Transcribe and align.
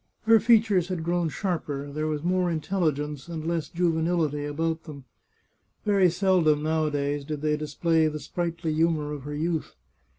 Her 0.23 0.39
features 0.39 0.87
had 0.87 1.03
grown 1.03 1.29
sharper; 1.29 1.91
there 1.91 2.07
was 2.07 2.23
more 2.23 2.49
intelligence, 2.49 3.27
and 3.27 3.45
less 3.45 3.69
juve 3.69 3.93
nility, 4.03 4.49
about 4.49 4.85
them. 4.85 5.05
Very 5.85 6.09
seldom, 6.09 6.63
nowadays, 6.63 7.23
did 7.23 7.41
they 7.43 7.55
display 7.55 8.07
the 8.07 8.17
sprightly 8.19 8.73
humour 8.73 9.13
of 9.13 9.25
her 9.25 9.35
youth. 9.35 9.75